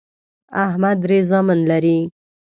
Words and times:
احمد 0.65 0.97
درې 1.05 1.19
زامن 1.29 1.59
لري 1.69 1.97